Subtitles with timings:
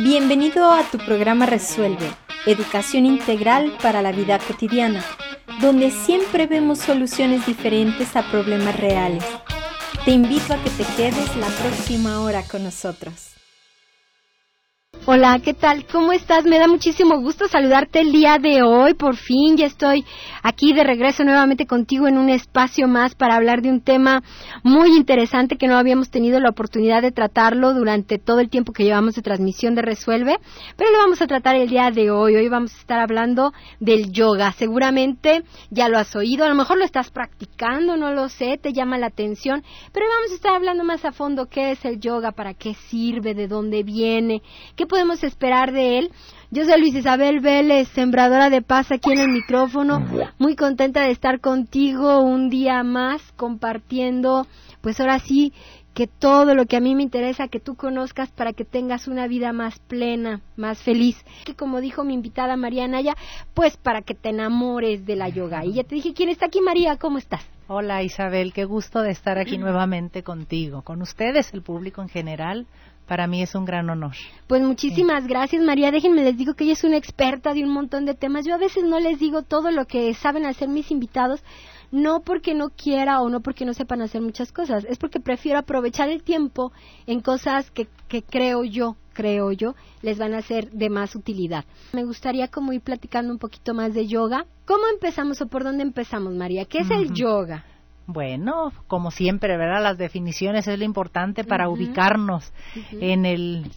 [0.00, 2.08] Bienvenido a tu programa Resuelve,
[2.46, 5.04] Educación Integral para la Vida Cotidiana,
[5.60, 9.24] donde siempre vemos soluciones diferentes a problemas reales.
[10.04, 13.37] Te invito a que te quedes la próxima hora con nosotros.
[15.10, 15.86] Hola, ¿qué tal?
[15.86, 16.44] ¿Cómo estás?
[16.44, 18.92] Me da muchísimo gusto saludarte el día de hoy.
[18.92, 20.04] Por fin ya estoy
[20.42, 24.22] aquí de regreso nuevamente contigo en un espacio más para hablar de un tema
[24.62, 28.84] muy interesante que no habíamos tenido la oportunidad de tratarlo durante todo el tiempo que
[28.84, 30.36] llevamos de transmisión de Resuelve,
[30.76, 32.36] pero lo vamos a tratar el día de hoy.
[32.36, 34.52] Hoy vamos a estar hablando del yoga.
[34.52, 38.74] Seguramente ya lo has oído, a lo mejor lo estás practicando, no lo sé, te
[38.74, 42.32] llama la atención, pero vamos a estar hablando más a fondo qué es el yoga,
[42.32, 44.42] para qué sirve, de dónde viene,
[44.76, 46.10] qué podemos esperar de él?
[46.50, 50.04] Yo soy Luis Isabel Vélez, sembradora de paz aquí en el micrófono,
[50.38, 54.48] muy contenta de estar contigo un día más compartiendo,
[54.80, 55.52] pues ahora sí,
[55.94, 59.28] que todo lo que a mí me interesa que tú conozcas para que tengas una
[59.28, 61.16] vida más plena, más feliz.
[61.44, 63.14] Que como dijo mi invitada María Naya,
[63.54, 65.64] pues para que te enamores de la yoga.
[65.64, 66.96] Y ya te dije, ¿quién está aquí María?
[66.96, 67.46] ¿Cómo estás?
[67.68, 72.66] Hola Isabel, qué gusto de estar aquí nuevamente contigo, con ustedes, el público en general.
[73.08, 74.12] Para mí es un gran honor.
[74.46, 75.90] Pues muchísimas gracias, María.
[75.90, 78.44] Déjenme les digo que ella es una experta de un montón de temas.
[78.44, 81.42] Yo a veces no les digo todo lo que saben hacer mis invitados,
[81.90, 85.58] no porque no quiera o no porque no sepan hacer muchas cosas, es porque prefiero
[85.58, 86.70] aprovechar el tiempo
[87.06, 91.64] en cosas que, que creo yo, creo yo, les van a ser de más utilidad.
[91.94, 94.44] Me gustaría como ir platicando un poquito más de yoga.
[94.66, 96.66] ¿Cómo empezamos o por dónde empezamos, María?
[96.66, 97.64] ¿Qué es el yoga?
[98.10, 99.82] Bueno, como siempre, ¿verdad?
[99.82, 102.54] Las definiciones es lo importante para ubicarnos
[102.90, 103.70] en el,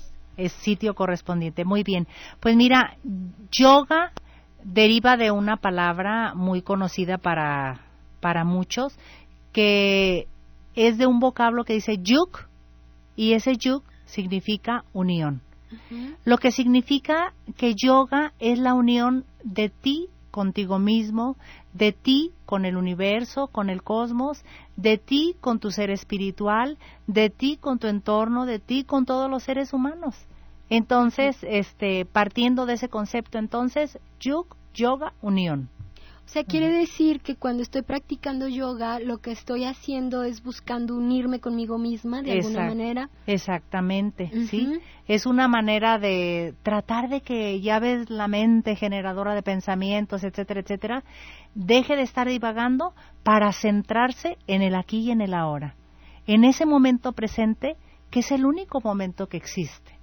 [0.62, 1.66] sitio correspondiente.
[1.66, 2.08] Muy bien.
[2.40, 2.96] Pues mira,
[3.52, 4.14] yoga
[4.64, 7.82] deriva de una palabra muy conocida para,
[8.22, 8.98] para muchos,
[9.52, 10.28] que
[10.76, 12.48] es de un vocablo que dice yuk,
[13.18, 15.42] y ese yuk significa unión.
[16.24, 21.36] Lo que significa que yoga es la unión de ti contigo mismo,
[21.74, 24.44] de ti con el universo, con el cosmos,
[24.76, 26.78] de ti con tu ser espiritual,
[27.08, 30.16] de ti con tu entorno, de ti con todos los seres humanos.
[30.70, 35.70] Entonces, este, partiendo de ese concepto, entonces, yug, yoga, unión.
[36.32, 40.96] O sea, quiere decir que cuando estoy practicando yoga, lo que estoy haciendo es buscando
[40.96, 43.10] unirme conmigo misma de alguna manera.
[43.28, 44.80] Exactamente, sí.
[45.10, 50.62] Es una manera de tratar de que ya ves la mente generadora de pensamientos, etcétera,
[50.62, 51.04] etcétera,
[51.54, 52.94] deje de estar divagando
[53.24, 55.76] para centrarse en el aquí y en el ahora.
[56.28, 57.76] En ese momento presente,
[58.10, 60.00] que es el único momento que existe.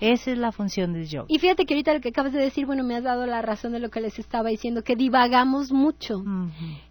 [0.00, 1.26] Esa es la función del yoga.
[1.28, 3.72] Y fíjate que ahorita lo que acabas de decir, bueno, me has dado la razón
[3.72, 6.22] de lo que les estaba diciendo, que divagamos mucho.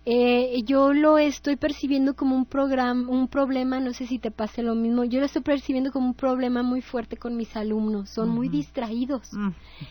[0.06, 4.64] eh, yo lo estoy percibiendo como un programa, un problema, no sé si te pase
[4.64, 8.30] lo mismo, yo lo estoy percibiendo como un problema muy fuerte con mis alumnos, son
[8.30, 9.30] muy distraídos.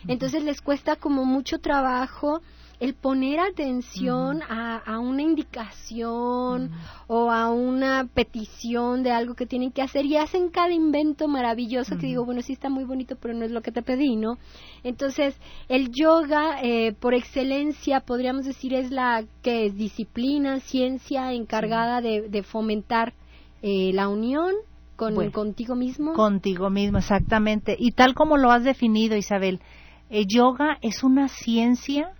[0.07, 2.41] Entonces les cuesta como mucho trabajo
[2.83, 6.69] el poner atención a, una indicación
[7.07, 11.95] o a una petición de algo que tienen que hacer y hacen cada invento maravilloso
[11.97, 14.37] que digo, bueno, sí está muy bonito, pero no es lo que te pedí, ¿no?
[14.83, 15.39] Entonces,
[15.69, 22.43] el yoga, eh, por excelencia, podríamos decir, es la que es disciplina, ciencia encargada de,
[22.43, 23.13] fomentar
[23.61, 24.51] eh, la unión
[24.97, 26.11] con, contigo mismo.
[26.15, 27.77] Contigo mismo, exactamente.
[27.79, 29.61] Y tal como lo has definido, Isabel,
[30.09, 32.11] el yoga es una ciencia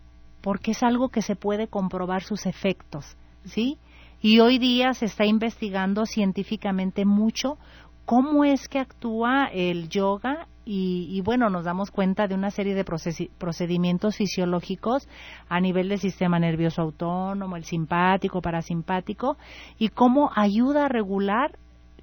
[0.43, 3.15] porque es algo que se puede comprobar sus efectos,
[3.45, 3.77] ¿sí?
[4.21, 7.57] Y hoy día se está investigando científicamente mucho
[8.05, 12.85] cómo es que actúa el yoga y, bueno, nos damos cuenta de una serie de
[12.85, 15.09] procedimientos fisiológicos
[15.49, 19.37] a nivel del sistema nervioso autónomo, el simpático, parasimpático,
[19.77, 21.57] y cómo ayuda a regular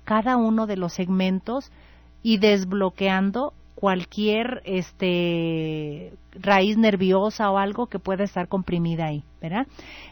[0.04, 1.72] cada uno de los segmentos
[2.22, 9.66] y desbloqueando cualquier este raíz nerviosa o algo que pueda estar comprimida ahí, ¿verdad?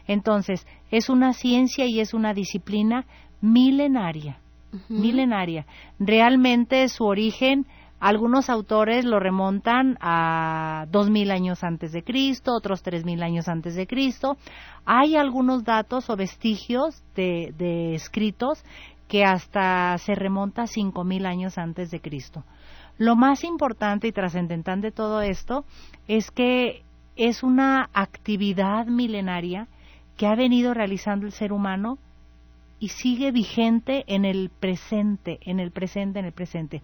[0.06, 3.04] Entonces, es una ciencia y es una disciplina
[3.42, 4.38] milenaria,
[4.88, 5.66] milenaria.
[5.98, 7.66] Realmente su origen
[8.00, 13.48] algunos autores lo remontan a dos mil años antes de Cristo, otros tres mil años
[13.48, 14.38] antes de Cristo.
[14.86, 18.64] Hay algunos datos o vestigios de, de escritos
[19.08, 22.44] que hasta se remonta a cinco mil años antes de Cristo.
[22.98, 25.64] Lo más importante y trascendental de todo esto
[26.08, 26.82] es que
[27.16, 29.68] es una actividad milenaria
[30.16, 31.98] que ha venido realizando el ser humano
[32.80, 36.82] y sigue vigente en el presente, en el presente, en el presente.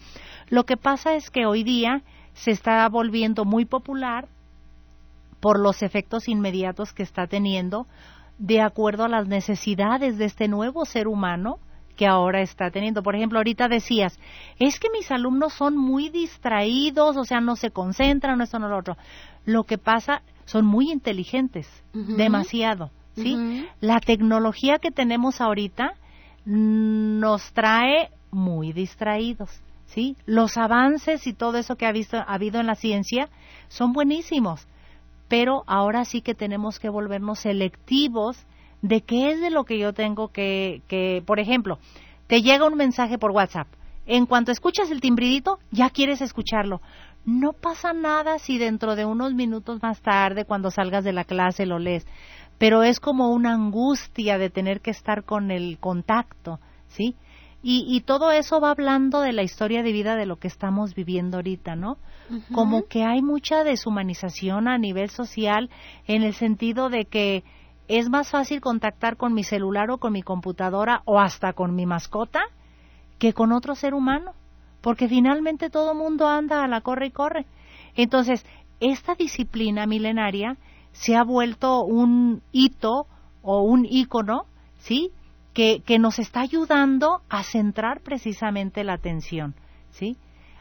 [0.48, 2.02] Lo que pasa es que hoy día
[2.32, 4.28] se está volviendo muy popular
[5.40, 7.86] por los efectos inmediatos que está teniendo
[8.38, 11.58] de acuerdo a las necesidades de este nuevo ser humano
[11.96, 13.02] que ahora está teniendo.
[13.02, 14.18] Por ejemplo, ahorita decías,
[14.58, 18.68] es que mis alumnos son muy distraídos, o sea, no se concentran, no esto, no
[18.68, 18.96] lo otro.
[19.44, 23.66] Lo que pasa, son muy inteligentes, demasiado, ¿sí?
[23.80, 25.94] La tecnología que tenemos ahorita
[26.44, 29.50] nos trae muy distraídos,
[29.86, 30.16] ¿sí?
[30.26, 33.28] Los avances y todo eso que ha, visto, ha habido en la ciencia
[33.68, 34.66] son buenísimos,
[35.28, 38.36] pero ahora sí que tenemos que volvernos selectivos
[38.84, 41.78] de qué es de lo que yo tengo que, que, por ejemplo,
[42.26, 43.66] te llega un mensaje por WhatsApp.
[44.04, 46.82] En cuanto escuchas el timbridito, ya quieres escucharlo.
[47.24, 51.64] No pasa nada si dentro de unos minutos más tarde, cuando salgas de la clase,
[51.64, 52.06] lo lees.
[52.58, 57.16] Pero es como una angustia de tener que estar con el contacto, ¿sí?
[57.62, 60.94] Y, y, todo eso va hablando de la historia de vida de lo que estamos
[60.94, 61.96] viviendo ahorita, ¿no?
[62.52, 65.70] Como que hay mucha deshumanización a nivel social
[66.06, 67.42] en el sentido de que
[67.88, 71.86] es más fácil contactar con mi celular o con mi computadora o hasta con mi
[71.86, 72.42] mascota
[73.18, 74.32] que con otro ser humano,
[74.80, 77.46] porque finalmente todo mundo anda a la corre y corre.
[77.94, 78.44] Entonces,
[78.80, 80.56] esta disciplina milenaria
[80.92, 83.06] se ha vuelto un hito
[83.42, 84.46] o un ícono,
[84.78, 85.10] ¿sí?
[85.52, 89.54] Que, que nos está ayudando a centrar precisamente la atención,
[89.90, 90.16] ¿sí?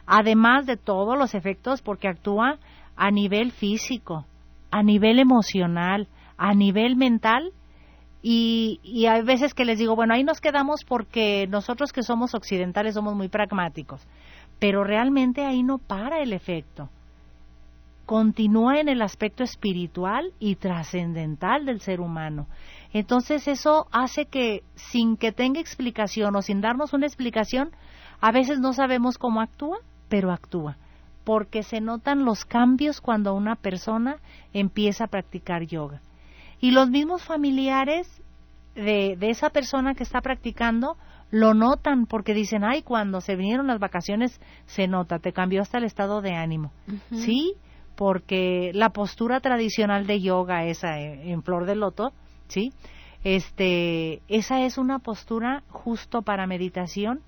[0.06, 2.58] Además de todos los efectos, porque actúa
[2.96, 4.26] a nivel físico,
[4.70, 7.52] a nivel emocional, a nivel mental
[8.22, 12.34] y, y hay veces que les digo, bueno, ahí nos quedamos porque nosotros que somos
[12.34, 14.00] occidentales somos muy pragmáticos,
[14.58, 16.88] pero realmente ahí no para el efecto.
[18.06, 22.46] Continúa en el aspecto espiritual y trascendental del ser humano.
[22.92, 27.70] Entonces eso hace que sin que tenga explicación o sin darnos una explicación,
[28.20, 29.78] a veces no sabemos cómo actúa,
[30.08, 30.76] pero actúa
[31.24, 34.18] porque se notan los cambios cuando una persona
[34.52, 36.00] empieza a practicar yoga.
[36.64, 38.08] Y los mismos familiares
[38.74, 40.96] de, de esa persona que está practicando
[41.30, 45.76] lo notan porque dicen, ay, cuando se vinieron las vacaciones se nota, te cambió hasta
[45.76, 46.72] el estado de ánimo.
[47.12, 47.52] ¿Sí?
[47.96, 52.14] Porque la postura tradicional de yoga, esa eh, en flor de loto,
[52.48, 52.72] ¿sí?
[53.24, 57.20] Este, esa es una postura justo para meditación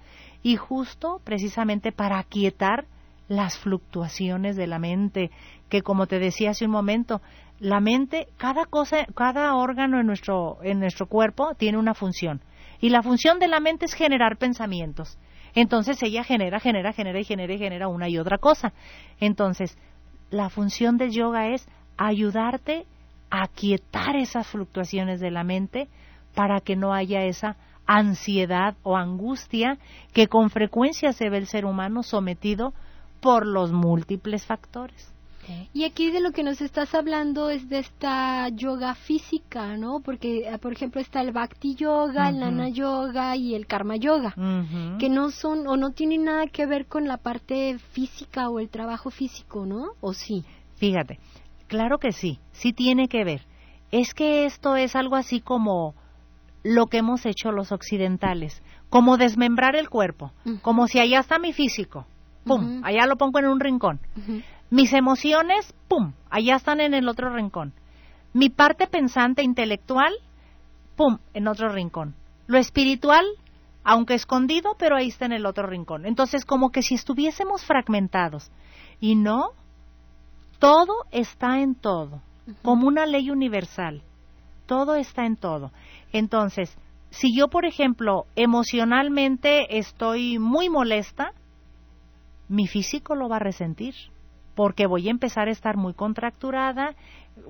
[0.43, 2.87] y justo precisamente para aquietar
[3.29, 5.31] las fluctuaciones de la mente,
[5.69, 7.21] que como te decía hace un momento,
[7.59, 12.43] la mente, cada cosa, cada órgano en nuestro, en nuestro cuerpo tiene una función.
[12.81, 15.19] Y la función de la mente es generar pensamientos.
[15.55, 18.75] Entonces ella genera, genera, genera y genera y genera una y otra cosa.
[19.21, 19.79] Entonces,
[20.31, 21.67] la función del yoga es
[21.97, 22.87] ayudarte
[23.31, 25.89] a quietar esas fluctuaciones de la mente
[26.35, 27.57] para que no haya esa
[27.87, 29.79] ansiedad o angustia
[30.13, 32.75] que con frecuencia se ve el ser humano sometido
[33.21, 35.16] por los múltiples factores.
[35.73, 40.01] Y aquí de lo que nos estás hablando es de esta yoga física, ¿no?
[40.01, 44.35] Porque, ah, por ejemplo, está el Bhakti Yoga, el Nana Yoga y el Karma Yoga,
[44.99, 48.69] que no son o no tienen nada que ver con la parte física o el
[48.69, 49.89] trabajo físico, ¿no?
[50.01, 50.45] ¿O sí?
[50.77, 51.19] Fíjate,
[51.69, 53.43] claro que sí, sí tiene que ver.
[53.91, 55.95] Es que esto es algo así como
[56.63, 60.33] lo que hemos hecho los occidentales, como desmembrar el cuerpo,
[60.63, 62.07] como si allá está mi físico,
[62.45, 64.01] pum, allá lo pongo en un rincón.
[64.71, 67.73] Mis emociones, pum, allá están en el otro rincón.
[68.33, 70.13] Mi parte pensante intelectual,
[70.97, 72.17] pum, en otro rincón.
[72.49, 73.25] Lo espiritual,
[73.85, 76.05] aunque escondido, pero ahí está en el otro rincón.
[76.05, 78.51] Entonces, como que si estuviésemos fragmentados.
[78.99, 79.51] Y no,
[80.59, 82.23] todo está en todo,
[82.63, 84.03] como una ley universal.
[84.67, 85.71] Todo está en todo.
[86.13, 86.77] Entonces,
[87.11, 91.33] si yo, por ejemplo, emocionalmente estoy muy molesta,
[92.49, 93.95] mi físico lo va a resentir
[94.57, 96.97] porque voy a empezar a estar muy contracturada,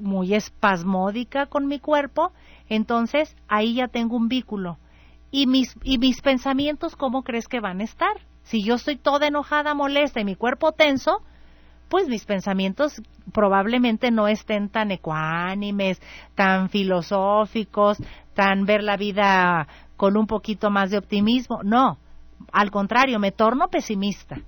[0.00, 2.32] muy espasmódica con mi cuerpo,
[2.68, 4.76] entonces ahí ya tengo un vínculo.
[5.30, 8.14] ¿Y mis, y mis pensamientos cómo crees que van a estar?
[8.42, 11.22] Si yo estoy toda enojada, molesta y mi cuerpo tenso,
[11.88, 13.00] pues mis pensamientos
[13.32, 16.02] probablemente no estén tan ecuánimes,
[16.34, 17.98] tan filosóficos,
[18.34, 21.60] tan ver la vida con un poquito más de optimismo.
[21.62, 21.98] No,
[22.52, 24.40] al contrario, me torno pesimista.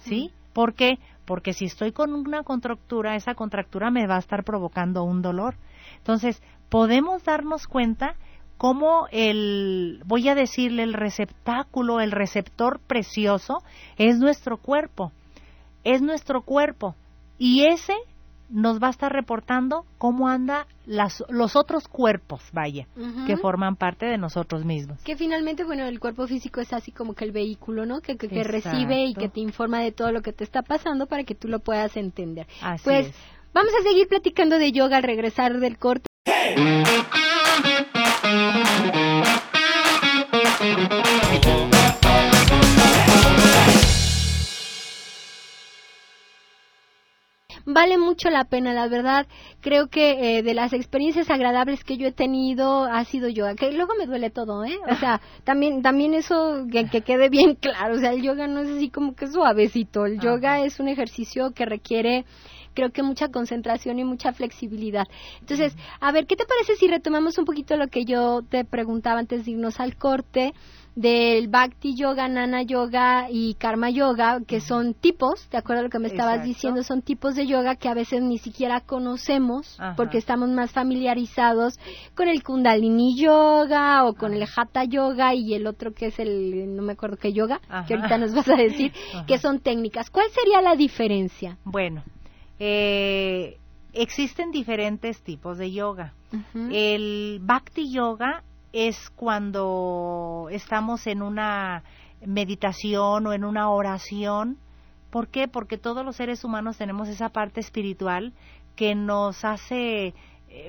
[0.00, 0.30] ¿Sí?
[0.54, 0.98] ¿Por qué?
[1.24, 5.56] Porque si estoy con una contractura, esa contractura me va a estar provocando un dolor.
[5.98, 8.16] Entonces, podemos darnos cuenta
[8.56, 13.62] cómo el, voy a decirle, el receptáculo, el receptor precioso
[13.96, 15.12] es nuestro cuerpo,
[15.82, 16.94] es nuestro cuerpo.
[17.38, 17.94] Y ese
[18.50, 22.86] nos va a estar reportando cómo anda las, los otros cuerpos, vaya,
[23.26, 25.02] que forman parte de nosotros mismos.
[25.02, 28.00] Que finalmente, bueno, el cuerpo físico es así como que el vehículo, ¿no?
[28.00, 31.24] Que, que, recibe y que te informa de todo lo que te está pasando para
[31.24, 32.46] que tú lo puedas entender.
[32.84, 33.12] pues
[33.52, 36.06] vamos a seguir platicando de yoga al regresar del corte.
[47.84, 49.26] Vale mucho la pena, la verdad.
[49.60, 53.70] Creo que eh, de las experiencias agradables que yo he tenido ha sido yoga, que
[53.72, 54.78] luego me duele todo, ¿eh?
[54.90, 58.60] O sea, también, también eso que, que quede bien claro, o sea, el yoga no
[58.60, 62.24] es así como que suavecito, el yoga es un ejercicio que requiere
[62.72, 65.06] creo que mucha concentración y mucha flexibilidad.
[65.38, 69.20] Entonces, a ver, ¿qué te parece si retomamos un poquito lo que yo te preguntaba
[69.20, 70.54] antes de irnos al corte?
[70.94, 75.90] Del Bhakti Yoga, Nana Yoga y Karma Yoga, que son tipos, de acuerdo a lo
[75.90, 80.18] que me estabas diciendo, son tipos de yoga que a veces ni siquiera conocemos porque
[80.18, 81.78] estamos más familiarizados
[82.14, 86.76] con el Kundalini Yoga o con el Hatha Yoga y el otro que es el,
[86.76, 88.92] no me acuerdo qué yoga, que ahorita nos vas a decir,
[89.26, 90.10] que son técnicas.
[90.10, 91.58] ¿Cuál sería la diferencia?
[91.64, 92.04] Bueno,
[92.60, 93.58] eh,
[93.92, 96.14] existen diferentes tipos de yoga.
[96.70, 98.42] El Bhakti Yoga
[98.74, 101.84] es cuando estamos en una
[102.26, 104.58] meditación o en una oración.
[105.10, 105.46] ¿Por qué?
[105.46, 108.32] Porque todos los seres humanos tenemos esa parte espiritual
[108.74, 110.14] que nos hace eh,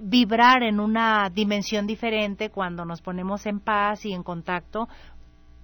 [0.04, 4.88] vibrar en una dimensión diferente cuando nos ponemos en paz y en contacto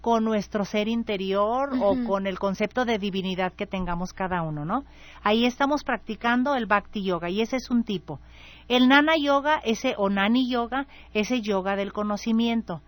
[0.01, 4.83] con nuestro ser interior o con el concepto de divinidad que tengamos cada uno, ¿no?
[5.21, 8.19] Ahí estamos practicando el Bhakti Yoga y ese es un tipo.
[8.71, 12.81] El Nana Yoga, ese o Nani Yoga, ese yoga del conocimiento.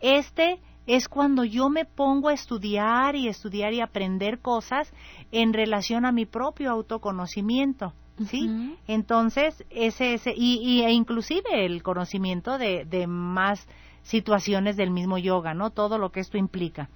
[0.00, 4.92] Este es cuando yo me pongo a estudiar y estudiar y aprender cosas
[5.32, 7.94] en relación a mi propio autoconocimiento.
[8.28, 8.76] ¿Sí?
[8.86, 13.66] Entonces, ese, ese y, e inclusive el conocimiento de, de más
[14.02, 15.70] situaciones del mismo yoga, ¿no?
[15.70, 16.90] Todo lo que esto implica.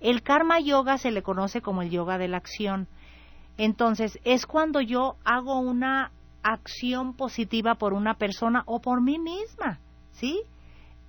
[0.00, 2.88] El karma yoga se le conoce como el yoga de la acción.
[3.56, 6.12] Entonces, es cuando yo hago una
[6.52, 9.80] acción positiva por una persona o por mí misma,
[10.12, 10.42] ¿sí?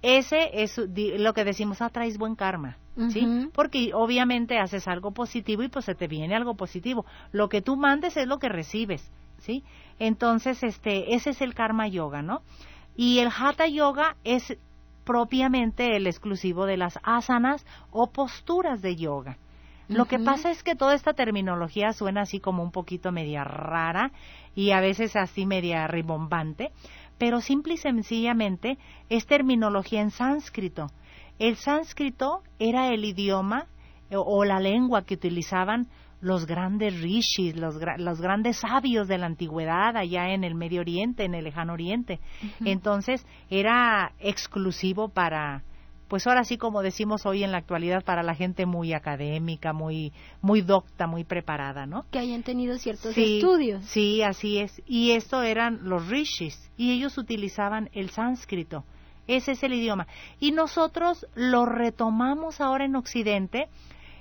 [0.01, 2.77] Ese es lo que decimos, atraes ah, buen karma,
[3.09, 3.49] ¿sí?
[3.53, 7.05] Porque obviamente haces algo positivo y pues se te viene algo positivo.
[7.31, 9.63] Lo que tú mandes es lo que recibes, ¿sí?
[9.99, 12.41] Entonces, este, ese es el karma yoga, ¿no?
[12.95, 14.57] Y el hatha yoga es
[15.03, 19.37] propiamente el exclusivo de las asanas o posturas de yoga.
[19.87, 24.11] Lo que pasa es que toda esta terminología suena así como un poquito media rara
[24.55, 26.71] y a veces así media ribombante,
[27.17, 28.77] pero simple y sencillamente
[29.09, 30.87] es terminología en sánscrito.
[31.39, 33.67] El sánscrito era el idioma
[34.11, 35.87] o la lengua que utilizaban
[36.19, 41.25] los grandes rishis, los, los, grandes sabios de la antigüedad allá en el Medio Oriente,
[41.25, 42.19] en el Lejano Oriente.
[42.65, 45.63] Entonces era exclusivo para,
[46.07, 50.13] pues ahora sí como decimos hoy en la actualidad, para la gente muy académica, muy,
[50.41, 52.05] muy docta, muy preparada, ¿no?
[52.11, 53.83] Que hayan tenido ciertos estudios.
[53.85, 54.81] Sí, así es.
[54.85, 58.83] Y esto eran los rishis y ellos utilizaban el sánscrito.
[59.27, 60.07] Ese es el idioma.
[60.39, 63.67] Y nosotros lo retomamos ahora en Occidente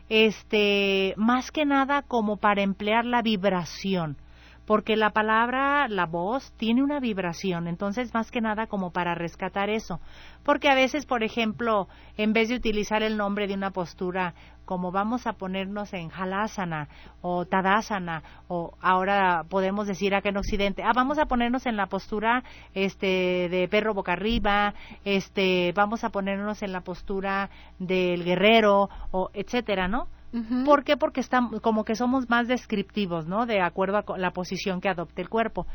[0.09, 4.17] este, más que nada como para emplear la vibración,
[4.67, 9.71] porque la palabra, la voz, tiene una vibración, entonces más que nada como para rescatar
[9.71, 10.01] eso,
[10.45, 14.91] porque a veces, por ejemplo, en vez de utilizar el nombre de una postura, como
[14.91, 16.89] vamos a ponernos en halasana
[17.23, 21.87] o tadasana, o ahora podemos decir acá en Occidente, ah, vamos a ponernos en la
[21.87, 22.43] postura
[22.75, 29.31] este de perro boca arriba, este, vamos a ponernos en la postura del guerrero, o
[29.33, 30.09] etcétera, ¿no?
[30.65, 30.97] ¿Por qué?
[30.97, 33.47] Porque estamos, como que somos más descriptivos, ¿no?
[33.47, 35.67] De acuerdo a la posición que adopte el cuerpo.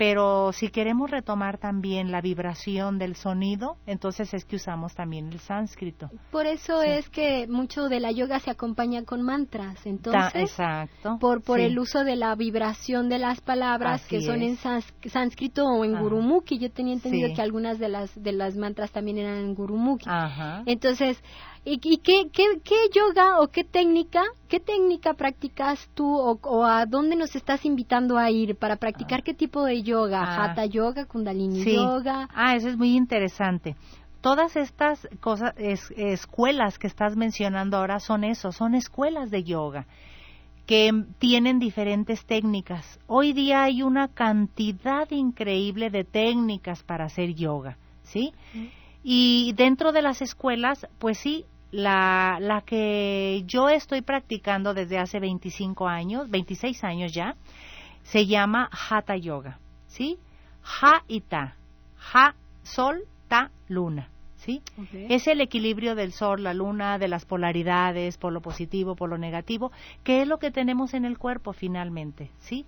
[0.00, 5.40] Pero si queremos retomar también la vibración del sonido, entonces es que usamos también el
[5.40, 6.08] sánscrito.
[6.30, 9.84] Por eso es que mucho de la yoga se acompaña con mantras.
[9.84, 11.18] Entonces, exacto.
[11.20, 15.84] Por, por el uso de la vibración de las palabras que son en sánscrito o
[15.84, 16.58] en gurumukhi.
[16.58, 20.08] Yo tenía entendido que algunas de las, de las mantras también eran en gurumukhi.
[20.64, 21.22] Entonces,
[21.64, 27.14] ¿Y, qué, qué, qué, yoga o qué técnica, qué técnica practicas tú o, a dónde
[27.14, 30.22] nos estás invitando a ir para practicar qué tipo de yoga?
[30.22, 30.44] Ah.
[30.44, 32.28] Hatha yoga, kundalini yoga.
[32.34, 33.76] Ah, eso es muy interesante.
[34.20, 39.86] Todas estas cosas, escuelas que estás mencionando ahora son eso, son escuelas de yoga
[40.66, 43.00] que tienen diferentes técnicas.
[43.06, 48.32] Hoy día hay una cantidad increíble de técnicas para hacer yoga, ¿sí?
[49.02, 55.20] Y dentro de las escuelas, pues sí, la, la que yo estoy practicando desde hace
[55.20, 57.36] 25 años, 26 años ya,
[58.02, 60.18] se llama Hatha Yoga, ¿sí?
[60.82, 61.56] Ha y Ta.
[62.12, 64.08] Ha, sol, ta, luna.
[64.36, 64.62] ¿Sí?
[65.10, 69.18] Es el equilibrio del sol, la luna, de las polaridades, por lo positivo, por lo
[69.18, 69.70] negativo,
[70.02, 72.64] que es lo que tenemos en el cuerpo finalmente, ¿sí?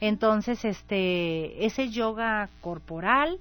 [0.00, 3.38] Entonces, este, ese yoga corporal,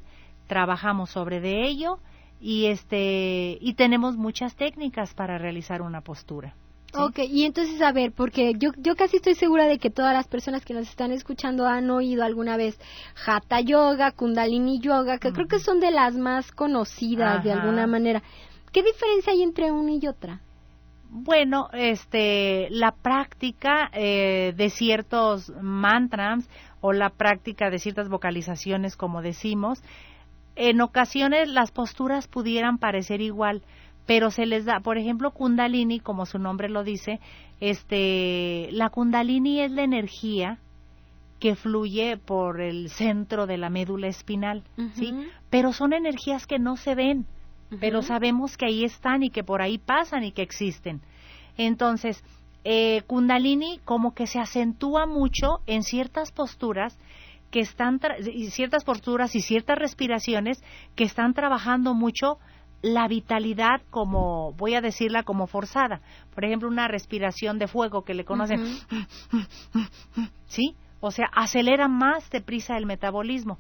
[0.47, 1.99] trabajamos sobre de ello
[2.43, 6.53] y este y tenemos muchas técnicas para realizar una postura.
[6.95, 10.27] Ok, y entonces, a ver, porque yo, yo casi estoy segura de que todas las
[10.27, 12.79] personas que nos están escuchando han oído alguna vez
[13.25, 18.21] Hatha Yoga, Kundalini Yoga, que creo que son de las más conocidas de alguna manera.
[18.71, 20.41] ¿Qué diferencia hay entre una y otra?
[21.09, 26.47] Bueno, este, la práctica eh, de ciertos mantras
[26.81, 29.81] o la práctica de ciertas vocalizaciones, como decimos,
[30.55, 33.63] en ocasiones las posturas pudieran parecer igual,
[34.05, 37.19] pero se les da, por ejemplo, Kundalini, como su nombre lo dice,
[37.59, 40.59] este, la Kundalini es la energía
[41.39, 45.13] que fluye por el centro de la médula espinal, ¿sí?
[45.49, 47.25] Pero son energías que no se ven,
[47.79, 51.01] pero sabemos que ahí están y que por ahí pasan y que existen.
[51.57, 52.23] Entonces,
[52.63, 56.97] eh, Kundalini como que se acentúa mucho en ciertas posturas
[57.53, 60.63] que están y ciertas posturas y ciertas respiraciones
[60.95, 62.39] que están trabajando mucho
[62.81, 66.01] la vitalidad como, voy a decirla como forzada.
[66.33, 68.59] Por ejemplo, una respiración de fuego que le conocen,
[70.47, 70.75] ¿sí?
[70.99, 73.59] O sea, acelera más deprisa el metabolismo.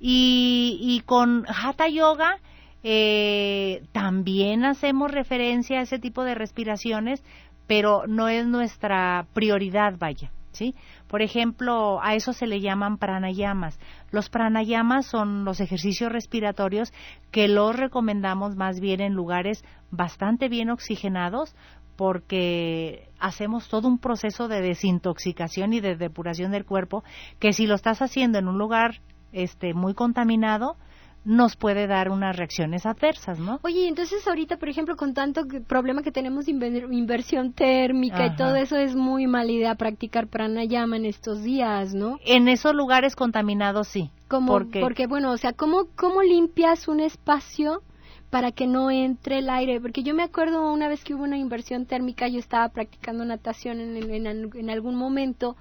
[0.00, 2.40] Y, y con Hatha Yoga
[2.82, 7.22] eh, también hacemos referencia a ese tipo de respiraciones,
[7.68, 10.32] pero no es nuestra prioridad, vaya.
[10.52, 10.74] ¿Sí?
[11.08, 13.78] Por ejemplo, a eso se le llaman pranayamas.
[14.10, 16.92] Los pranayamas son los ejercicios respiratorios
[17.30, 21.54] que los recomendamos más bien en lugares bastante bien oxigenados
[21.96, 27.02] porque hacemos todo un proceso de desintoxicación y de depuración del cuerpo
[27.40, 29.00] que si lo estás haciendo en un lugar
[29.32, 30.76] este muy contaminado
[31.24, 33.60] nos puede dar unas reacciones adversas, ¿no?
[33.62, 38.56] Oye, entonces ahorita, por ejemplo, con tanto problema que tenemos de inversión térmica y todo
[38.56, 42.18] eso, es muy mala idea practicar pranayama en estos días, ¿no?
[42.24, 44.10] En esos lugares contaminados, sí.
[44.28, 44.52] ¿Cómo?
[44.52, 47.82] Porque, porque bueno, o sea, ¿cómo, ¿cómo limpias un espacio
[48.30, 49.80] para que no entre el aire?
[49.80, 53.80] Porque yo me acuerdo una vez que hubo una inversión térmica, yo estaba practicando natación
[53.80, 55.56] en, en, en algún momento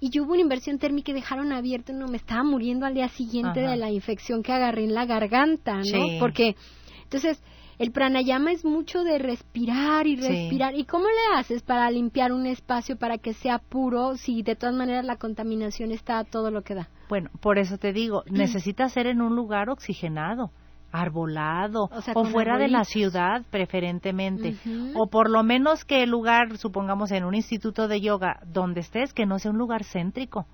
[0.00, 3.08] y yo hubo una inversión térmica y dejaron abierto, no, me estaba muriendo al día
[3.08, 6.18] siguiente de la infección que agarré en la garganta, ¿no?
[6.20, 6.56] Porque,
[7.02, 7.42] entonces,
[7.78, 10.74] el pranayama es mucho de respirar y respirar.
[10.74, 14.74] ¿Y cómo le haces para limpiar un espacio para que sea puro si de todas
[14.74, 16.88] maneras la contaminación está a todo lo que da?
[17.08, 20.50] Bueno, por eso te digo, necesita ser en un lugar oxigenado
[20.92, 24.56] arbolado o, fuera de la ciudad preferentemente.
[24.94, 29.12] O por lo menos que el lugar supongamos en un instituto de yoga donde estés
[29.12, 30.46] que no sea un lugar céntrico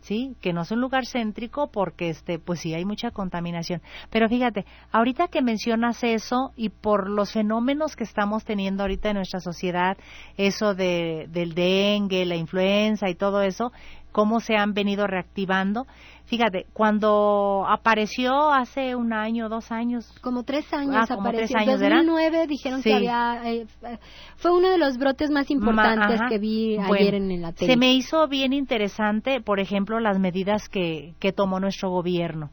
[0.00, 3.82] sí que no sea un lugar céntrico porque este pues sí hay mucha contaminación.
[4.10, 9.16] Pero fíjate ahorita que mencionas eso y por los fenómenos que estamos teniendo ahorita en
[9.16, 9.96] nuestra sociedad
[10.36, 13.72] eso de del dengue la influenza y todo eso
[14.12, 15.86] cómo se han venido reactivando
[16.28, 20.12] Fíjate, cuando apareció hace un año, dos años.
[20.20, 21.56] Como tres años ah, como apareció.
[21.56, 23.40] Años, en 2009 dijeron que había.
[23.46, 23.66] Eh,
[24.36, 27.72] fue uno de los brotes más importantes que vi ayer en la tele.
[27.72, 32.50] Se me hizo bien interesante, por ejemplo, las medidas que, que tomó nuestro gobierno.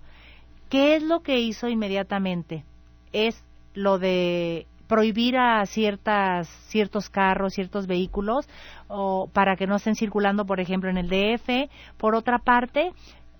[0.69, 2.63] ¿Qué es lo que hizo inmediatamente?
[3.11, 8.47] Es lo de prohibir a ciertas ciertos carros, ciertos vehículos
[8.87, 11.69] o para que no estén circulando, por ejemplo, en el DF.
[11.97, 12.91] Por otra parte,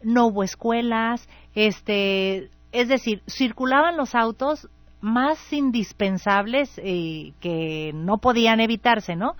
[0.03, 4.69] no hubo escuelas, este, es decir, circulaban los autos
[5.01, 9.33] más indispensables eh, que no podían evitarse, ¿no?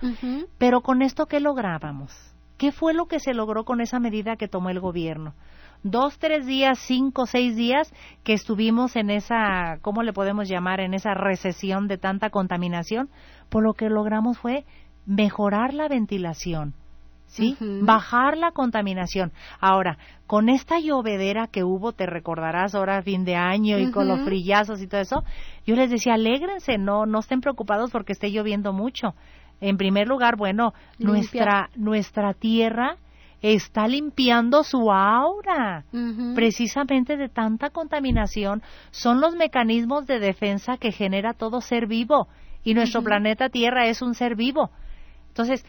[0.58, 2.12] Pero con esto, ¿qué lográbamos?
[2.56, 5.34] ¿Qué fue lo que se logró con esa medida que tomó el gobierno?
[5.88, 7.94] Dos, tres días, cinco, seis días
[8.24, 10.80] que estuvimos en esa, ¿cómo le podemos llamar?
[10.80, 13.08] En esa recesión de tanta contaminación,
[13.48, 14.64] por lo que logramos fue
[15.06, 16.74] mejorar la ventilación,
[17.26, 17.56] ¿sí?
[17.82, 19.30] Bajar la contaminación.
[19.60, 19.96] Ahora,
[20.26, 24.82] con esta llovedera que hubo, te recordarás ahora fin de año y con los frillazos
[24.82, 25.22] y todo eso,
[25.64, 29.14] yo les decía, alégrense, no, no estén preocupados porque esté lloviendo mucho.
[29.60, 32.96] En primer lugar, bueno, nuestra, nuestra tierra
[33.42, 35.84] está limpiando su aura
[36.34, 38.62] precisamente de tanta contaminación.
[38.90, 42.28] Son los mecanismos de defensa que genera todo ser vivo
[42.64, 44.70] y nuestro planeta Tierra es un ser vivo.
[45.28, 45.64] Entonces,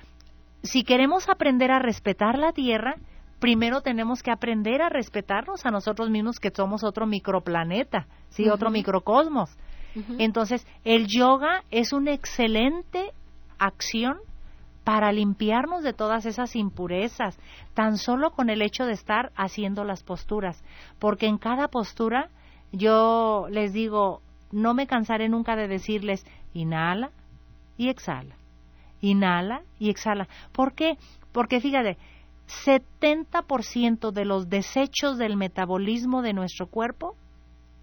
[0.64, 2.96] si queremos aprender a respetar la tierra,
[3.40, 8.72] primero tenemos que aprender a respetarnos a nosotros mismos que somos otro microplaneta, sí, otro
[8.72, 9.56] microcosmos.
[10.20, 13.12] Entonces, el yoga es una excelente
[13.58, 14.18] acción
[14.88, 17.38] para limpiarnos de todas esas impurezas,
[17.74, 20.64] tan solo con el hecho de estar haciendo las posturas,
[20.98, 22.30] porque en cada postura
[22.72, 27.12] yo les digo, no me cansaré nunca de decirles, inhala
[27.76, 28.38] y exhala
[29.02, 30.30] inhala y exhala.
[30.54, 30.98] ¿Por qué?
[31.34, 31.98] Porque fíjate,
[32.66, 37.18] 70% de los desechos del metabolismo de nuestro cuerpo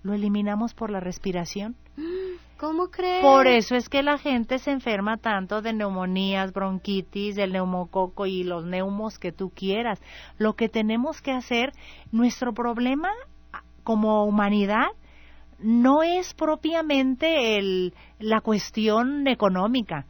[0.05, 1.75] lo eliminamos por la respiración.
[2.57, 3.21] ¿Cómo crees?
[3.21, 8.45] Por eso es que la gente se enferma tanto de neumonías, bronquitis, del neumococo y
[8.45, 10.01] los neumos que tú quieras.
[10.38, 11.73] Lo que tenemos que hacer,
[12.12, 13.11] nuestro problema
[13.83, 14.87] como humanidad
[15.59, 20.07] no es propiamente el, la cuestión económica.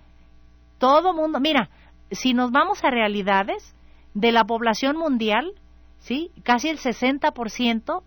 [0.79, 1.71] Todo mundo, mira,
[2.11, 3.75] si nos vamos a realidades
[4.13, 5.53] de la población mundial,
[5.99, 6.31] ¿sí?
[6.43, 8.03] Casi el 60%,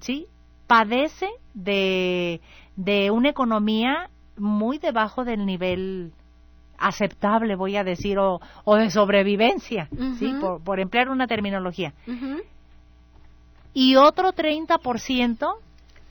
[0.00, 0.26] ¿sí?
[0.72, 2.40] Padece de,
[2.76, 4.08] de una economía
[4.38, 6.12] muy debajo del nivel
[6.78, 10.32] aceptable, voy a decir, o, o de sobrevivencia, ¿sí?
[10.40, 11.92] Por, por, emplear una terminología.
[13.74, 15.46] Y otro 30%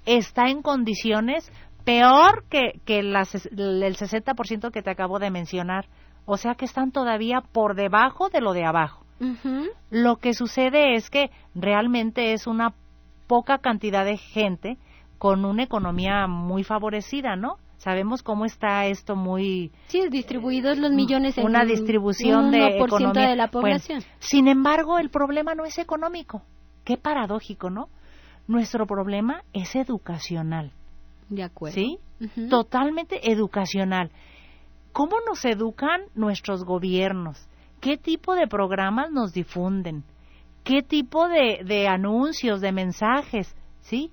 [0.05, 1.51] está en condiciones
[1.83, 5.87] peor que, que las, el 60% que te acabo de mencionar.
[6.25, 9.03] O sea que están todavía por debajo de lo de abajo.
[9.89, 12.75] Lo que sucede es que realmente es una
[13.31, 14.77] poca cantidad de gente
[15.17, 17.55] con una economía muy favorecida, ¿no?
[17.77, 23.37] Sabemos cómo está esto muy sí distribuidos los millones en una distribución de economía de
[23.37, 24.03] la población.
[24.19, 26.41] sin embargo, el problema no es económico.
[26.83, 27.87] Qué paradójico, ¿no?
[28.49, 30.73] Nuestro problema es educacional.
[31.29, 31.75] De acuerdo.
[31.75, 31.99] ¿Sí?
[32.49, 34.11] Totalmente educacional.
[34.91, 37.47] ¿Cómo nos educan nuestros gobiernos?
[37.79, 40.03] ¿Qué tipo de programas nos difunden?
[40.63, 44.11] Qué tipo de, de anuncios, de mensajes, ¿sí?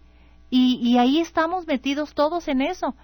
[0.50, 2.94] Y, y ahí estamos metidos todos en eso,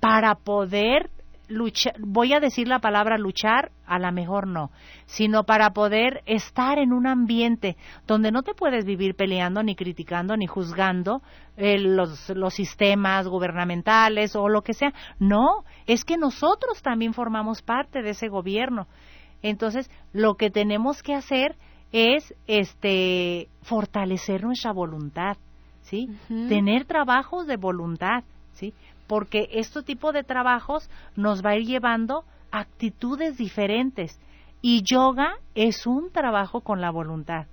[0.00, 1.10] para poder
[1.52, 4.70] luchar, voy a decir la palabra luchar, a lo mejor no,
[5.06, 7.76] sino para poder estar en un ambiente
[8.06, 11.22] donde no te puedes vivir peleando, ni criticando, ni juzgando
[11.56, 14.92] eh, los, los sistemas gubernamentales o lo que sea.
[15.18, 18.86] No, es que nosotros también formamos parte de ese gobierno.
[19.42, 21.56] Entonces, lo que tenemos que hacer
[21.92, 25.36] es este fortalecer nuestra voluntad,
[25.82, 26.08] ¿sí?
[26.28, 28.24] Tener trabajos de voluntad,
[28.54, 28.72] ¿sí?
[29.06, 34.18] Porque este tipo de trabajos nos va a ir llevando actitudes diferentes
[34.62, 37.46] y yoga es un trabajo con la voluntad.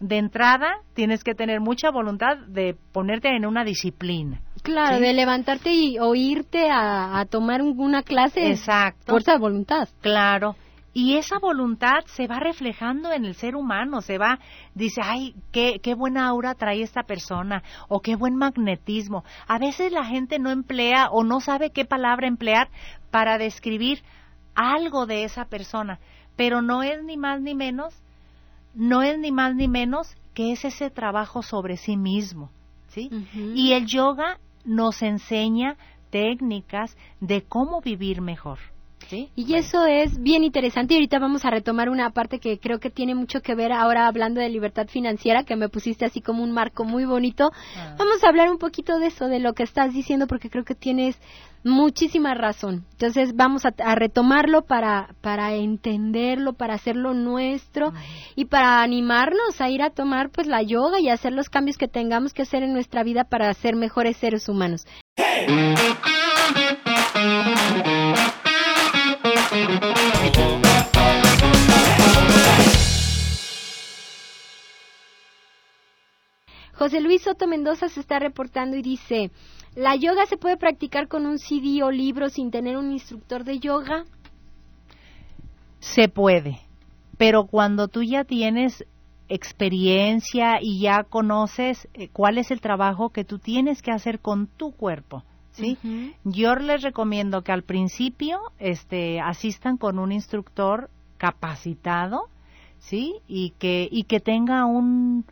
[0.00, 4.40] De entrada, tienes que tener mucha voluntad de ponerte en una disciplina.
[4.62, 8.50] Claro, de levantarte y oírte a, a tomar una clase.
[8.50, 9.12] Exacto.
[9.12, 9.88] Fuerza de voluntad.
[10.00, 10.56] Claro.
[10.94, 14.38] Y esa voluntad se va reflejando en el ser humano, se va,
[14.74, 19.24] dice, ay, qué, qué buena aura trae esta persona, o qué buen magnetismo.
[19.48, 22.68] A veces la gente no emplea o no sabe qué palabra emplear
[23.10, 24.02] para describir
[24.54, 25.98] algo de esa persona,
[26.36, 27.94] pero no es ni más ni menos,
[28.74, 32.50] no es ni más ni menos que es ese trabajo sobre sí mismo,
[32.88, 33.10] ¿sí?
[33.54, 35.76] Y el yoga nos enseña
[36.10, 38.58] técnicas de cómo vivir mejor.
[39.10, 42.90] Y eso es bien interesante y ahorita vamos a retomar una parte que creo que
[42.90, 46.52] tiene mucho que ver ahora hablando de libertad financiera, que me pusiste así como un
[46.52, 47.50] marco muy bonito.
[47.76, 47.94] Ah.
[47.98, 50.74] Vamos a hablar un poquito de eso, de lo que estás diciendo, porque creo que
[50.74, 51.18] tienes
[51.64, 52.84] muchísima razón.
[52.92, 57.92] Entonces vamos a, retomarlo para, para entenderlo, para hacerlo nuestro
[58.34, 61.88] y para animarnos a ir a tomar pues la yoga y hacer los cambios que
[61.88, 64.86] tengamos que hacer en nuestra vida para ser mejores seres humanos.
[76.72, 79.30] José Luis Soto Mendoza se está reportando y dice,
[79.76, 83.58] ¿la yoga se puede practicar con un CD o libro sin tener un instructor de
[83.58, 84.04] yoga?
[85.80, 86.58] Se puede,
[87.18, 88.86] pero cuando tú ya tienes
[89.28, 94.46] experiencia y ya conoces eh, cuál es el trabajo que tú tienes que hacer con
[94.46, 95.78] tu cuerpo, ¿sí?
[96.24, 102.28] Yo les recomiendo que al principio este, asistan con un instructor capacitado,
[102.78, 103.14] ¿sí?
[103.28, 105.24] Y que, y que tenga un...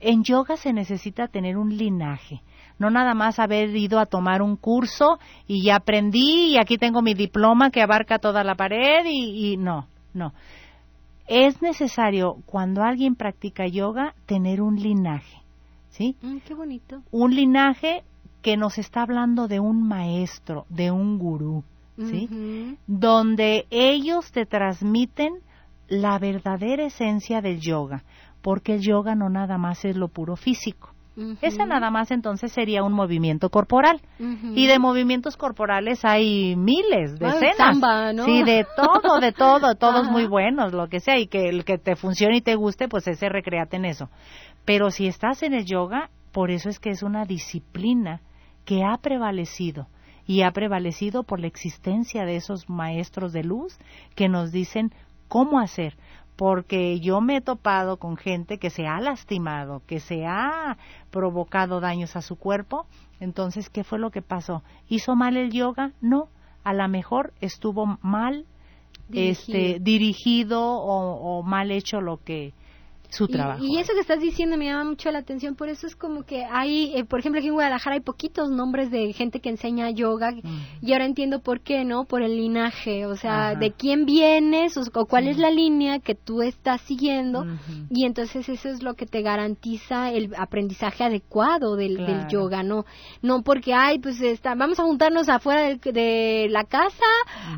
[0.00, 2.42] En yoga se necesita tener un linaje,
[2.78, 7.00] no nada más haber ido a tomar un curso y ya aprendí y aquí tengo
[7.00, 10.34] mi diploma que abarca toda la pared y, y no, no.
[11.26, 15.38] Es necesario cuando alguien practica yoga tener un linaje,
[15.88, 16.16] ¿sí?
[16.20, 17.02] Mm, qué bonito.
[17.10, 18.04] Un linaje
[18.44, 21.64] que nos está hablando de un maestro, de un gurú,
[21.96, 22.76] ¿sí?
[22.86, 25.38] Donde ellos te transmiten
[25.88, 28.04] la verdadera esencia del yoga,
[28.42, 30.90] porque el yoga no nada más es lo puro físico.
[31.40, 34.02] Ese nada más entonces sería un movimiento corporal.
[34.18, 37.78] Y de movimientos corporales hay miles, decenas.
[38.26, 41.78] Sí, de todo, de todo, todos muy buenos, lo que sea, y que el que
[41.78, 44.10] te funcione y te guste, pues ese recreate en eso.
[44.66, 48.20] Pero si estás en el yoga, por eso es que es una disciplina
[48.64, 49.88] que ha prevalecido
[50.26, 53.78] y ha prevalecido por la existencia de esos maestros de luz
[54.14, 54.92] que nos dicen
[55.28, 55.96] cómo hacer,
[56.36, 60.78] porque yo me he topado con gente que se ha lastimado, que se ha
[61.10, 62.86] provocado daños a su cuerpo.
[63.20, 64.62] Entonces, ¿qué fue lo que pasó?
[64.88, 65.92] ¿Hizo mal el yoga?
[66.00, 66.28] No,
[66.64, 68.46] a lo mejor estuvo mal
[69.08, 72.54] dirigido, este, dirigido o, o mal hecho lo que
[73.10, 73.62] su trabajo.
[73.64, 76.44] Y, eso que estás diciendo me llama mucho la atención, por eso es como que
[76.44, 80.32] hay, eh, por ejemplo, aquí en Guadalajara hay poquitos nombres de gente que enseña yoga
[80.80, 82.04] y ahora entiendo por qué, ¿no?
[82.04, 86.42] Por el linaje, o sea, de quién vienes o, cuál es la línea que tú
[86.42, 87.44] estás siguiendo
[87.90, 91.94] y entonces eso es lo que te garantiza el aprendizaje adecuado del,
[92.28, 92.84] yoga, ¿no?
[93.22, 97.04] No porque, ay, pues está, vamos a juntarnos afuera de, la casa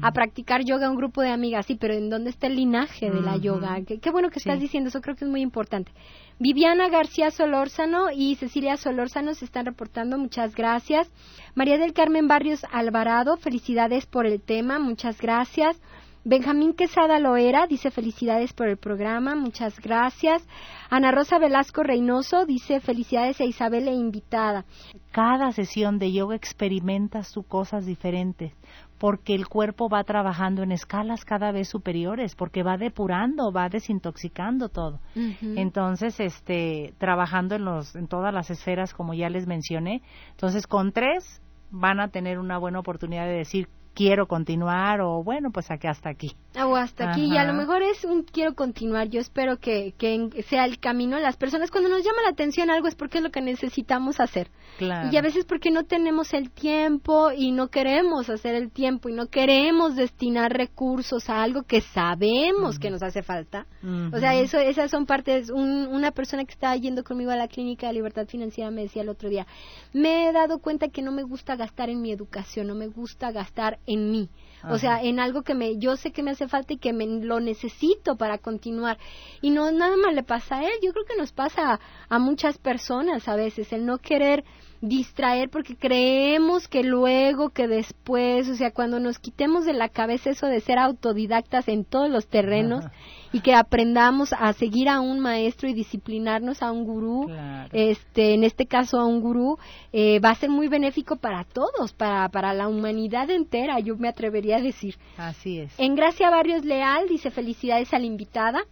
[0.03, 3.21] a practicar yoga un grupo de amigas, sí, pero ¿en dónde está el linaje de
[3.21, 3.79] la yoga?
[3.87, 5.93] Qué, qué bueno que estás diciendo, eso creo que es muy importante.
[6.39, 11.11] Viviana García Solórzano y Cecilia Solórzano se están reportando, muchas gracias.
[11.55, 15.81] María del Carmen Barrios Alvarado, felicidades por el tema, muchas gracias.
[16.29, 20.45] Benjamín Quesada Loera dice felicidades por el programa, muchas gracias.
[20.91, 24.65] Ana Rosa Velasco Reynoso dice felicidades a Isabel e invitada.
[25.13, 28.53] Cada sesión de yoga experimentas tú cosas diferentes
[28.99, 34.69] porque el cuerpo va trabajando en escalas cada vez superiores, porque va depurando, va desintoxicando
[34.69, 35.01] todo.
[35.15, 40.03] Entonces, este, trabajando en los, en todas las esferas, como ya les mencioné.
[40.31, 45.51] Entonces, con tres van a tener una buena oportunidad de decir quiero continuar o bueno,
[45.51, 46.37] pues aquí hasta aquí.
[46.55, 47.25] Ah, o hasta aquí.
[47.25, 49.09] Y a lo mejor es un quiero continuar.
[49.09, 51.19] Yo espero que, que sea el camino.
[51.19, 54.51] Las personas cuando nos llama la atención algo es porque es lo que necesitamos hacer.
[54.77, 55.09] Claro.
[55.11, 59.15] Y a veces porque no tenemos el tiempo y no queremos hacer el tiempo y
[59.15, 63.67] no queremos destinar recursos a algo que sabemos que nos hace falta.
[64.13, 65.49] O sea, eso, esas son partes.
[65.51, 69.09] una persona que estaba yendo conmigo a la clínica de libertad financiera me decía el
[69.09, 69.47] otro día,
[69.95, 73.33] me he dado cuenta que no me gusta gastar en mi educación, no me gusta
[73.33, 74.29] gastar en mí.
[74.69, 77.07] O sea, en algo que me, yo sé que me hace falta y que me
[77.07, 78.99] lo necesito para continuar.
[79.41, 82.59] Y no nada más le pasa a él, yo creo que nos pasa a, muchas
[82.59, 84.45] personas a veces, el no querer
[84.81, 90.31] distraer porque creemos que luego, que después, o sea, cuando nos quitemos de la cabeza
[90.31, 92.85] eso de ser autodidactas en todos los terrenos
[93.33, 97.31] y que aprendamos a seguir a un maestro y disciplinarnos a un gurú,
[97.73, 99.59] este, en este caso a un gurú,
[99.93, 104.09] eh, va a ser muy benéfico para todos, para, para la humanidad entera, yo me
[104.09, 104.97] atrevería a decir.
[105.17, 105.73] Así es.
[105.79, 108.65] En Gracia Barrios Leal dice felicidades a la invitada.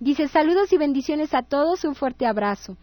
[0.00, 2.76] Dice saludos y bendiciones a todos, un fuerte abrazo.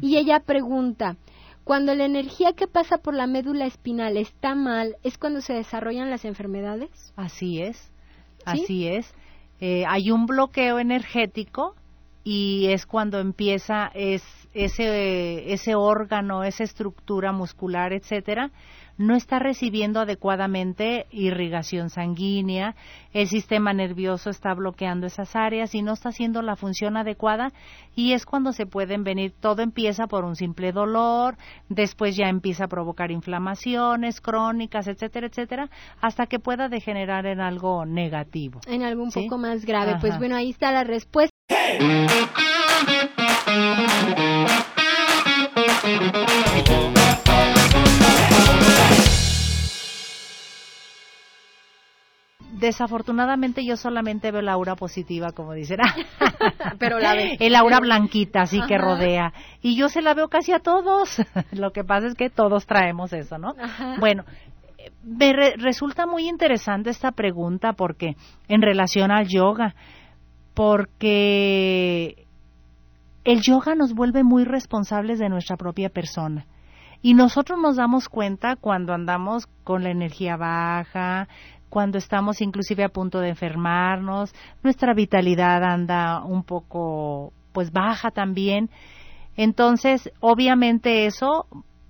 [0.00, 1.16] Y ella pregunta,
[1.62, 6.10] cuando la energía que pasa por la médula espinal está mal, ¿es cuando se desarrollan
[6.10, 7.12] las enfermedades?
[7.16, 7.90] Así es,
[8.44, 9.14] así es.
[9.60, 11.74] Eh, hay un bloqueo energético
[12.24, 14.22] y es cuando empieza es,
[14.54, 18.50] ese, ese órgano, esa estructura muscular, etcétera,
[18.96, 22.74] no está recibiendo adecuadamente irrigación sanguínea,
[23.12, 27.52] el sistema nervioso está bloqueando esas áreas y no está haciendo la función adecuada
[27.96, 31.36] y es cuando se pueden venir, todo empieza por un simple dolor,
[31.68, 37.86] después ya empieza a provocar inflamaciones crónicas, etcétera, etcétera, hasta que pueda degenerar en algo
[37.86, 38.60] negativo.
[38.66, 39.96] En algo un poco más grave.
[40.00, 41.34] Pues bueno, ahí está la respuesta.
[52.54, 55.78] Desafortunadamente yo solamente veo la aura positiva, como dicen.
[56.78, 57.36] Pero la ve.
[57.40, 59.32] El aura blanquita, así que rodea.
[59.60, 61.22] Y yo se la veo casi a todos.
[61.52, 63.54] Lo que pasa es que todos traemos eso, ¿no?
[63.98, 64.24] Bueno,
[65.02, 68.16] me resulta muy interesante esta pregunta porque
[68.48, 69.74] en relación al yoga,
[70.54, 72.26] porque
[73.24, 76.46] el yoga nos vuelve muy responsables de nuestra propia persona.
[77.02, 81.28] Y nosotros nos damos cuenta cuando andamos con la energía baja,
[81.74, 84.32] cuando estamos inclusive a punto de enfermarnos,
[84.62, 88.70] nuestra vitalidad anda un poco pues baja también.
[89.36, 91.48] Entonces, obviamente eso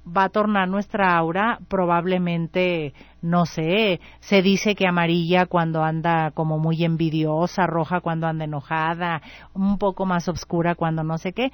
[0.09, 6.59] va a tornar nuestra aura probablemente, no sé, se dice que amarilla cuando anda como
[6.59, 9.21] muy envidiosa, roja cuando anda enojada,
[9.53, 11.51] un poco más oscura cuando no sé qué.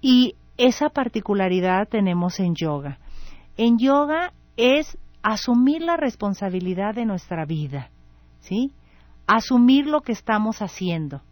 [0.00, 2.96] Y esa particularidad tenemos en yoga.
[3.58, 7.90] En yoga es asumir la responsabilidad de nuestra vida,
[8.40, 8.72] ¿sí?
[9.26, 11.22] Asumir lo que estamos haciendo.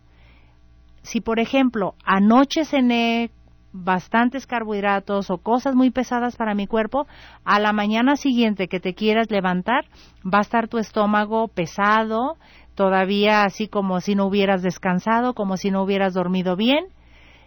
[1.02, 3.30] Si, por ejemplo, anoche cené
[3.72, 7.06] bastantes carbohidratos o cosas muy pesadas para mi cuerpo,
[7.44, 9.84] a la mañana siguiente que te quieras levantar,
[10.24, 12.36] va a estar tu estómago pesado,
[12.74, 16.86] todavía así como si no hubieras descansado, como si no hubieras dormido bien,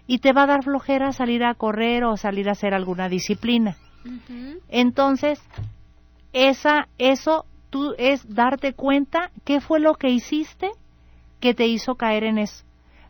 [0.08, 3.76] y te va a dar flojera salir a correr o salir a hacer alguna disciplina.
[4.70, 5.40] Entonces,
[6.34, 10.70] esa, eso tú es darte cuenta qué fue lo que hiciste
[11.40, 12.66] que te hizo caer en eso.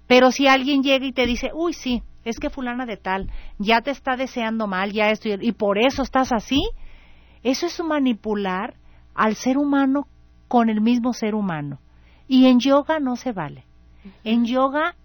[0.07, 3.81] Pero si alguien llega y te dice, uy, sí, es que fulana de tal, ya
[3.81, 6.61] te está deseando mal, ya estoy, y por eso estás así,
[7.43, 8.75] eso es manipular
[9.13, 10.07] al ser humano
[10.47, 11.79] con el mismo ser humano.
[12.27, 13.65] Y en yoga no se vale.
[14.23, 14.95] En yoga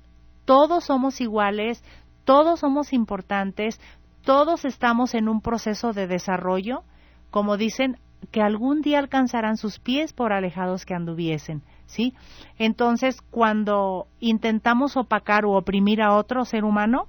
[0.44, 1.82] todos somos iguales,
[2.24, 3.80] todos somos importantes,
[4.24, 6.82] todos estamos en un proceso de desarrollo,
[7.34, 7.98] como dicen,
[8.30, 12.14] que algún día alcanzarán sus pies por alejados que anduviesen, ¿sí?
[12.60, 17.08] Entonces, cuando intentamos opacar o oprimir a otro ser humano,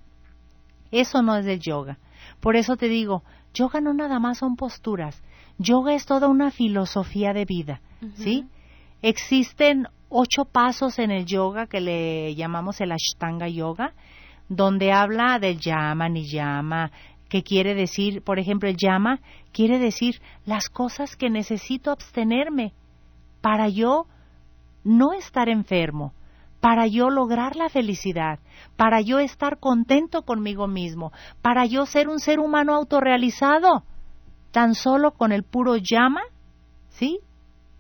[0.90, 2.00] eso no es del yoga.
[2.40, 3.22] Por eso te digo,
[3.54, 5.22] yoga no nada más son posturas,
[5.60, 7.82] yoga es toda una filosofía de vida,
[8.16, 8.46] ¿sí?
[9.04, 13.94] Existen ocho pasos en el yoga que le llamamos el Ashtanga Yoga,
[14.50, 16.92] donde habla del yama, niyama,
[17.36, 19.20] que quiere decir, por ejemplo, el yama
[19.52, 22.72] quiere decir las cosas que necesito abstenerme
[23.42, 24.06] para yo
[24.86, 26.14] no estar enfermo,
[26.62, 28.40] para yo lograr la felicidad,
[28.78, 33.84] para yo estar contento conmigo mismo, para yo ser un ser humano autorrealizado.
[34.52, 36.22] Tan solo con el puro llama,
[36.88, 37.20] ¿sí?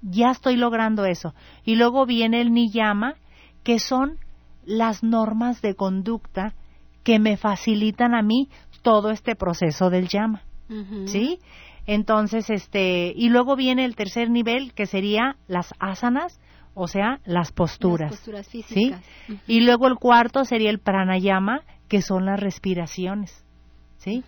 [0.02, 1.34] Ya estoy logrando eso.
[1.64, 3.14] Y luego viene el niyama,
[3.64, 4.18] que son
[4.66, 6.56] las normas de conducta
[7.06, 8.50] que me facilitan a mí
[8.86, 10.44] todo este proceso del llama.
[11.08, 11.40] ¿Sí?
[11.88, 16.40] Entonces, este, y luego viene el tercer nivel, que sería las asanas,
[16.76, 18.12] o sea, las posturas.
[18.12, 19.04] Las posturas físicas.
[19.28, 19.40] ¿sí?
[19.48, 23.44] Y luego el cuarto sería el pranayama, que son las respiraciones.
[23.98, 24.24] ¿Sí?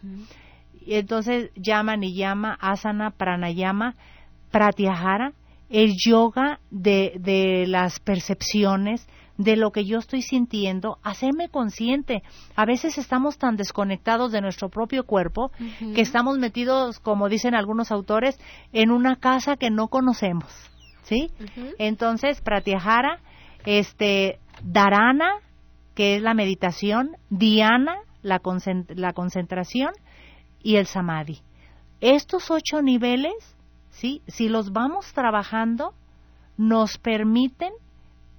[0.84, 3.96] y entonces, llama, niyama, asana, pranayama,
[4.50, 5.34] pratyahara,
[5.70, 12.23] el yoga de, de las percepciones, de lo que yo estoy sintiendo, hacerme consciente.
[12.56, 15.52] A veces estamos tan desconectados de nuestro propio cuerpo
[15.93, 18.39] que estamos metidos, como dicen algunos autores,
[18.73, 20.52] en una casa que no conocemos.
[21.04, 21.32] ¿Sí?
[21.78, 23.19] Entonces, Pratyahara,
[23.65, 25.30] este, Dharana,
[25.95, 28.41] que es la meditación, Dhyana, la,
[28.89, 29.91] la concentración,
[30.62, 31.39] y el Samadhi.
[32.02, 33.56] Estos ocho niveles,
[33.91, 34.21] ¿sí?
[34.28, 35.93] Si los vamos trabajando,
[36.58, 37.71] nos permiten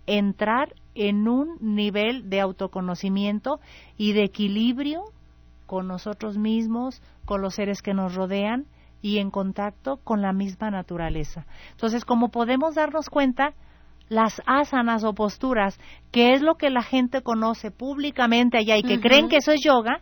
[0.07, 3.61] entrar en un nivel de autoconocimiento
[3.97, 5.05] y de equilibrio
[5.67, 8.67] con nosotros mismos, con los seres que nos rodean
[9.01, 11.47] y en contacto con la misma naturaleza.
[11.71, 13.55] Entonces, como podemos darnos cuenta,
[14.09, 15.79] las asanas o posturas,
[16.11, 19.61] que es lo que la gente conoce públicamente allá y que creen que eso es
[19.63, 20.01] yoga,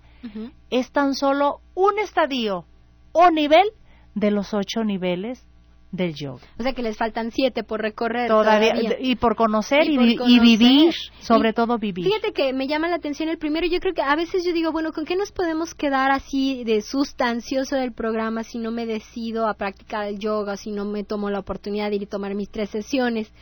[0.71, 2.65] es tan solo un estadio
[3.13, 3.69] o nivel
[4.15, 5.47] de los ocho niveles
[5.93, 6.43] del yoga.
[6.59, 8.29] O sea que les faltan siete por recorrer.
[8.29, 9.97] Todavía, y por conocer y,
[10.41, 12.05] vivir, sobre todo vivir.
[12.05, 13.67] Fíjate que me llama la atención el primero.
[13.67, 16.83] Yo creo que a veces yo digo, bueno, ¿con qué nos podemos quedar así de
[16.83, 21.31] sustancioso del programa si no me decido a practicar el yoga, si no me tomo
[21.31, 23.33] la oportunidad de ir a tomar mis tres sesiones?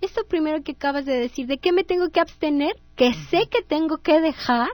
[0.00, 2.74] Esto primero que acabas de decir, ¿de qué me tengo que abstener?
[2.96, 4.68] Que sé que tengo que dejar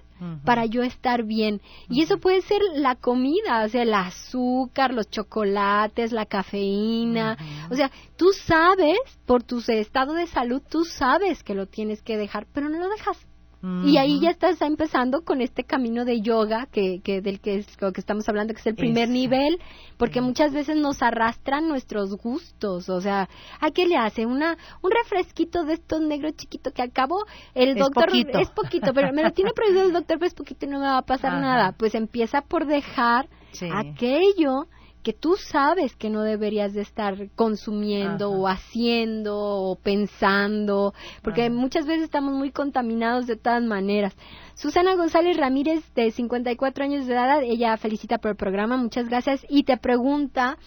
[0.45, 1.61] para yo estar bien.
[1.89, 7.37] Y eso puede ser la comida, o sea, el azúcar, los chocolates, la cafeína.
[7.71, 12.17] O sea, tú sabes, por tu estado de salud, tú sabes que lo tienes que
[12.17, 13.17] dejar, pero no lo dejas.
[13.61, 18.01] Y ahí ya estás empezando con este camino de yoga que, que del que, que
[18.01, 19.59] estamos hablando, que es el primer nivel,
[19.97, 22.88] porque muchas veces nos arrastran nuestros gustos.
[22.88, 23.29] O sea,
[23.61, 24.27] ¿a qué le hace?
[24.27, 29.25] Una, un refresquito de estos negros chiquito que acabo el doctor es poquito, pero me
[29.25, 31.73] lo tiene prohibido el doctor, pero es poquito y no me va a pasar nada.
[31.73, 33.29] Pues empieza por dejar
[33.73, 34.66] aquello
[35.09, 40.92] que tú sabes que no deberías de estar consumiendo o haciendo o pensando,
[41.23, 44.14] porque muchas veces estamos muy contaminados de todas maneras.
[44.53, 49.47] Susana González Ramírez, de 54 años de edad, ella felicita por el programa, muchas gracias,
[49.49, 50.59] y te pregunta,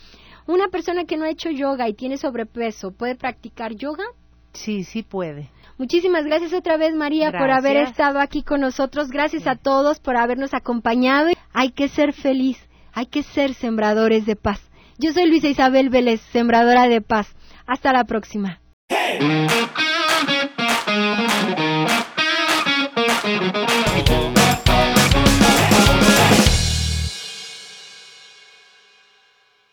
[0.47, 4.05] ¿una persona que no ha hecho yoga y tiene sobrepeso puede practicar yoga?
[4.53, 5.51] Sí, sí puede.
[5.77, 9.09] Muchísimas gracias otra vez, María, por haber estado aquí con nosotros.
[9.09, 11.29] Gracias a todos por habernos acompañado.
[11.53, 12.57] Hay que ser feliz
[12.93, 14.61] hay que ser sembradores de paz.
[14.97, 17.35] Yo soy Luisa Isabel Vélez, sembradora de paz.
[17.65, 18.59] Hasta la próxima.